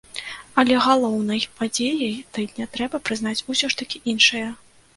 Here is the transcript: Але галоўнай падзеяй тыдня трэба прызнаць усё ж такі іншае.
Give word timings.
Але 0.61 0.77
галоўнай 0.85 1.45
падзеяй 1.59 2.17
тыдня 2.37 2.65
трэба 2.77 3.03
прызнаць 3.09 3.37
усё 3.51 3.65
ж 3.75 3.83
такі 3.83 4.05
іншае. 4.15 4.47